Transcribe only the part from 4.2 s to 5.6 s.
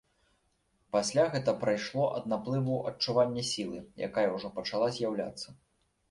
ўжо пачала з'яўляцца.